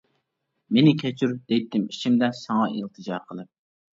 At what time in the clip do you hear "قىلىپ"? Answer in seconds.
3.29-3.51